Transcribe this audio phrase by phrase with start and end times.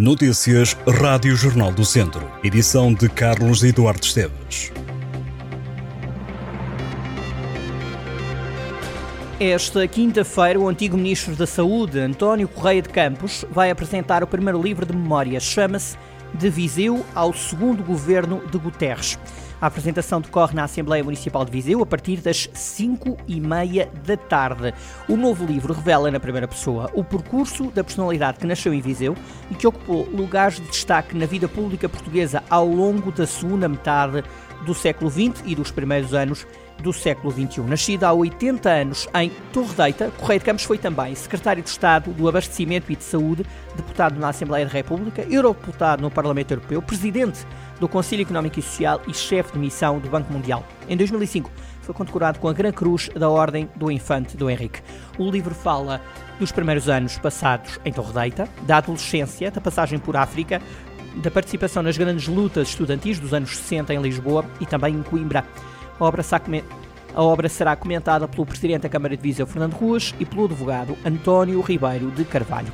[0.00, 2.26] Notícias Rádio Jornal do Centro.
[2.42, 4.72] Edição de Carlos Eduardo Esteves.
[9.38, 14.62] Esta quinta-feira, o antigo Ministro da Saúde, António Correia de Campos, vai apresentar o primeiro
[14.62, 15.42] livro de memórias.
[15.42, 15.98] Chama-se
[16.34, 19.18] De Viseu ao Segundo Governo de Guterres.
[19.60, 24.16] A apresentação decorre na Assembleia Municipal de Viseu a partir das 5 e meia da
[24.16, 24.72] tarde.
[25.06, 29.14] O novo livro revela na primeira pessoa o percurso da personalidade que nasceu em Viseu
[29.50, 34.24] e que ocupou lugares de destaque na vida pública portuguesa ao longo da segunda metade
[34.64, 36.46] do século XX e dos primeiros anos
[36.80, 37.60] do século XXI.
[37.62, 42.28] Nascido há 80 anos em Torredeita, Correia de Campos foi também secretário de Estado do
[42.28, 43.44] Abastecimento e de Saúde,
[43.76, 47.46] deputado na Assembleia da República, eurodeputado no Parlamento Europeu, presidente
[47.78, 50.64] do Conselho Económico e Social e chefe de missão do Banco Mundial.
[50.88, 51.50] Em 2005,
[51.82, 54.80] foi condecorado com a Gran Cruz da Ordem do Infante do Henrique.
[55.18, 56.00] O livro fala
[56.38, 60.60] dos primeiros anos passados em Torredeita, da adolescência, da passagem por África,
[61.16, 65.44] da participação nas grandes lutas estudantis dos anos 60 em Lisboa e também em Coimbra.
[65.98, 66.22] A obra,
[67.14, 70.96] a obra será comentada pelo Presidente da Câmara de Viseu, Fernando Ruas, e pelo advogado
[71.04, 72.72] António Ribeiro de Carvalho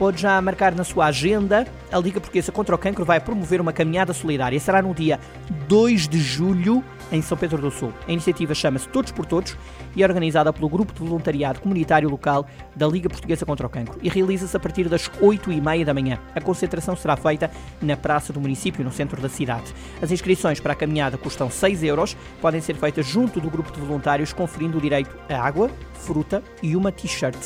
[0.00, 1.66] pode já marcar na sua agenda.
[1.92, 4.58] A Liga Portuguesa contra o Cancro vai promover uma caminhada solidária.
[4.58, 5.20] Será no dia
[5.68, 7.92] 2 de julho em São Pedro do Sul.
[8.08, 9.54] A iniciativa chama-se Todos por Todos
[9.94, 13.98] e é organizada pelo Grupo de Voluntariado Comunitário Local da Liga Portuguesa contra o Cancro
[14.02, 16.18] e realiza-se a partir das 8 e meia da manhã.
[16.34, 17.50] A concentração será feita
[17.82, 19.70] na Praça do Município, no centro da cidade.
[20.00, 23.80] As inscrições para a caminhada custam 6 euros, podem ser feitas junto do grupo de
[23.80, 27.36] voluntários, conferindo o direito a água, fruta e uma t-shirt.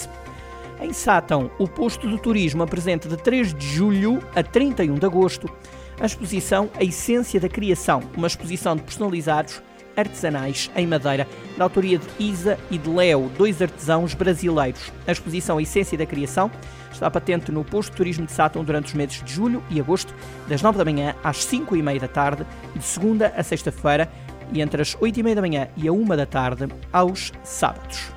[0.81, 5.49] Em Sátão, o posto do turismo apresenta de 3 de julho a 31 de agosto
[6.01, 9.63] a exposição A Essência da Criação, uma exposição de personalizados
[9.97, 14.93] artesanais em madeira, da autoria de Isa e de Leo, dois artesãos brasileiros.
[15.07, 16.51] A exposição A Essência da Criação
[16.91, 20.13] está patente no posto de turismo de Sátão durante os meses de julho e agosto,
[20.49, 24.11] das 9 da manhã às 5 e meia da tarde, de segunda a sexta-feira,
[24.53, 28.15] e entre as 8 e meia da manhã e a 1 da tarde, aos sábados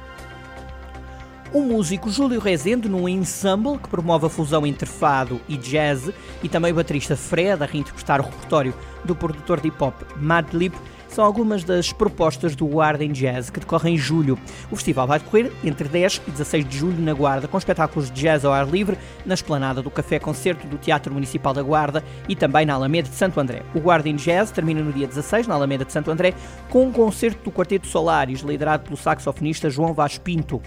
[1.54, 6.12] o músico Júlio Rezende num ensemble que promove a fusão entre fado e jazz
[6.44, 8.74] e também o baterista Fred a reinterpretar o repertório
[9.06, 10.74] do produtor de hip-hop Madlib
[11.08, 14.38] são algumas das propostas do Guarda em Jazz que decorrem em julho.
[14.70, 18.22] O festival vai decorrer entre 10 e 16 de julho na Guarda, com espetáculos de
[18.22, 22.36] jazz ao ar livre na esplanada do Café Concerto do Teatro Municipal da Guarda e
[22.36, 23.64] também na Alameda de Santo André.
[23.74, 26.34] O Guarda em Jazz termina no dia 16 na Alameda de Santo André
[26.70, 30.62] com um concerto do Quarteto Solares liderado pelo saxofonista João Vaz Pinto.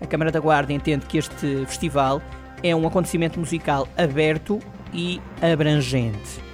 [0.00, 2.20] A Câmara da Guarda entende que este festival
[2.62, 4.58] é um acontecimento musical aberto
[4.92, 6.46] e abrangente.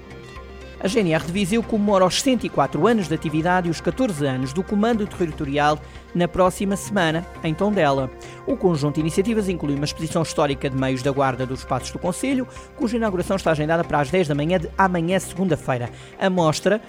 [0.82, 4.64] A GNR de Viseu comemora os 104 anos de atividade e os 14 anos do
[4.64, 5.78] Comando Territorial
[6.12, 8.10] na próxima semana, em Tondela.
[8.48, 12.00] O conjunto de iniciativas inclui uma exposição histórica de meios da Guarda dos Passos do
[12.00, 15.88] Conselho, cuja inauguração está agendada para as 10 da manhã de amanhã, segunda-feira.
[16.18, 16.80] A mostra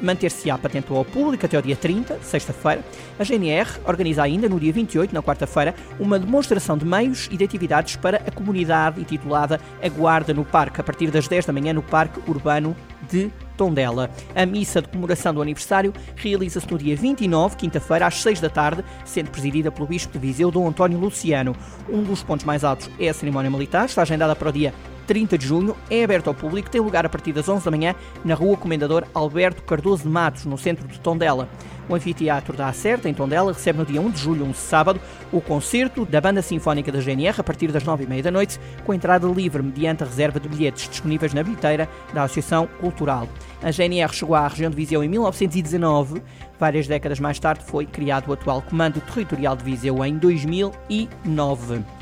[0.00, 2.84] manter-se-á patente ao público até o dia 30, sexta-feira.
[3.18, 7.44] A GNR organiza ainda no dia 28, na quarta-feira, uma demonstração de meios e de
[7.44, 11.72] atividades para a comunidade intitulada A Guarda no Parque, a partir das 10 da manhã
[11.72, 12.76] no Parque Urbano
[13.10, 14.10] de Tondela.
[14.34, 18.84] A missa de comemoração do aniversário realiza-se no dia 29, quinta-feira, às 6 da tarde,
[19.04, 21.56] sendo presidida pelo Bispo de Viseu, Dom António Luciano.
[21.88, 24.74] Um dos pontos mais altos é a cerimónia militar, está agendada para o dia
[25.06, 27.94] 30 de junho, é aberto ao público, tem lugar a partir das 11 da manhã
[28.24, 31.48] na Rua Comendador Alberto Cardoso de Matos, no centro de Tondela.
[31.88, 35.00] O Anfiteatro da Acerta, em Tondela, recebe no dia 1 de julho, um sábado,
[35.32, 39.26] o concerto da Banda Sinfónica da GNR a partir das 9h30 da noite, com entrada
[39.28, 43.28] livre mediante a reserva de bilhetes disponíveis na bilheteira da Associação Cultural.
[43.62, 46.20] A GNR chegou à região de Viseu em 1919.
[46.58, 51.95] Várias décadas mais tarde foi criado o atual Comando Territorial de Viseu em 2009.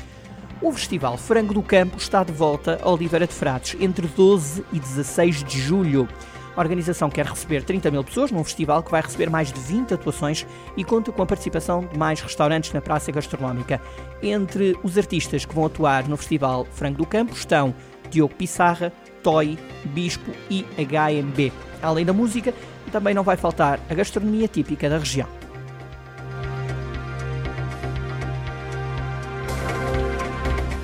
[0.61, 4.79] O Festival Frango do Campo está de volta a Oliveira de Frades entre 12 e
[4.79, 6.07] 16 de julho.
[6.55, 9.93] A organização quer receber 30 mil pessoas num festival que vai receber mais de 20
[9.93, 13.81] atuações e conta com a participação de mais restaurantes na praça gastronómica.
[14.23, 17.75] Entre os artistas que vão atuar no Festival Frango do Campo estão
[18.09, 21.51] Diogo Pissarra, Toy, Bispo e HMB.
[21.81, 22.53] Além da música,
[22.93, 25.44] também não vai faltar a gastronomia típica da região.